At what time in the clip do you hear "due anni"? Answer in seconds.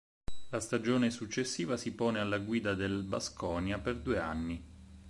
3.99-4.63